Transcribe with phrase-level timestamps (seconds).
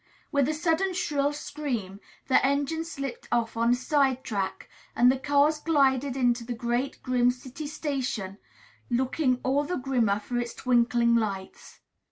[0.31, 5.19] With a sudden shrill scream the engine slipped off on a side track, and the
[5.19, 8.39] cars glided into the great, grim city station,
[8.89, 11.81] looking all the grimmer for its twinkling lights.